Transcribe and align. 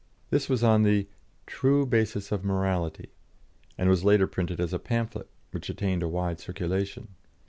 This 0.31 0.49
was 0.49 0.63
on 0.63 0.81
the 0.81 1.07
"True 1.45 1.85
Basis 1.85 2.31
of 2.31 2.43
Morality," 2.43 3.09
and 3.77 3.87
was 3.87 4.03
later 4.03 4.25
printed 4.25 4.59
as 4.59 4.73
a 4.73 4.79
pamphlet, 4.79 5.29
which 5.51 5.69
attained 5.69 6.01
a 6.01 6.07
wide 6.07 6.39
circulation. 6.39 7.09